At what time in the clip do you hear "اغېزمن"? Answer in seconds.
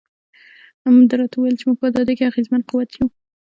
2.29-2.61